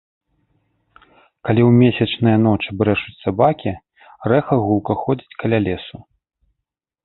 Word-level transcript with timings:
Калі 1.45 1.61
ў 1.65 1.71
месячныя 1.81 2.37
ночы 2.47 2.69
брэшуць 2.81 3.15
сабакі, 3.27 3.71
рэха 4.33 4.55
гулка 4.65 4.93
ходзіць 5.07 5.37
каля 5.45 5.57
лесу. 5.71 5.97